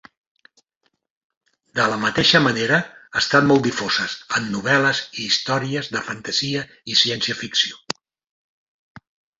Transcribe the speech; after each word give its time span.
De 1.79 1.85
la 1.91 1.99
mateixa 2.05 2.41
manera, 2.47 2.79
estan 3.23 3.47
molt 3.51 3.67
difoses 3.69 4.17
en 4.41 4.51
novel·les 4.57 5.05
i 5.21 5.29
històries 5.29 5.95
de 5.99 6.03
fantasia 6.11 6.67
i 6.95 7.01
ciència 7.05 7.41
ficció. 7.45 7.83